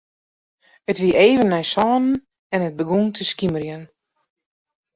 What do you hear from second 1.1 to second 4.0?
even nei sânen en it begûn te skimerjen.